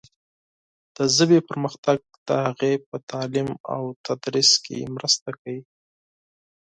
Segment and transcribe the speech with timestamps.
[0.95, 5.61] د ژبې پرمختګ د هغې په تعلیم او تدریس کې مرسته کوي.